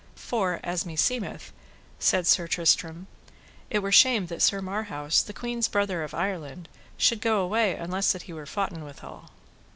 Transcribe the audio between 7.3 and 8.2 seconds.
away unless